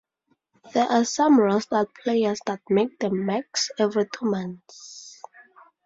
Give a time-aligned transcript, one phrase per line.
[0.73, 5.21] There are some rostered players that make the max every two months.